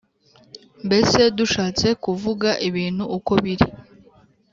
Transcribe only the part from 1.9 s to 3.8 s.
kuvuga ibintu uko biri